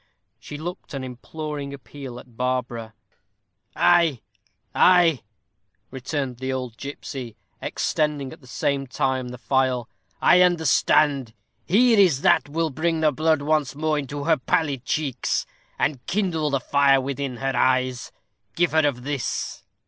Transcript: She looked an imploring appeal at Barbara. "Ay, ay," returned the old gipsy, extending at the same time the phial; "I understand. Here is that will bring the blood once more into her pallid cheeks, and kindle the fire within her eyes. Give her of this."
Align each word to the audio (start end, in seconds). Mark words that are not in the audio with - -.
She 0.39 0.57
looked 0.57 0.95
an 0.95 1.03
imploring 1.03 1.75
appeal 1.75 2.19
at 2.19 2.35
Barbara. 2.35 2.95
"Ay, 3.75 4.21
ay," 4.73 5.21
returned 5.91 6.37
the 6.39 6.51
old 6.51 6.75
gipsy, 6.77 7.35
extending 7.61 8.33
at 8.33 8.41
the 8.41 8.47
same 8.47 8.87
time 8.87 9.27
the 9.27 9.37
phial; 9.37 9.87
"I 10.19 10.41
understand. 10.41 11.35
Here 11.67 11.99
is 11.99 12.21
that 12.21 12.49
will 12.49 12.71
bring 12.71 13.01
the 13.01 13.11
blood 13.11 13.43
once 13.43 13.75
more 13.75 13.99
into 13.99 14.23
her 14.23 14.37
pallid 14.37 14.85
cheeks, 14.85 15.45
and 15.77 16.03
kindle 16.07 16.49
the 16.49 16.59
fire 16.59 16.99
within 16.99 17.37
her 17.37 17.55
eyes. 17.55 18.11
Give 18.55 18.71
her 18.71 18.87
of 18.87 19.03
this." 19.03 19.61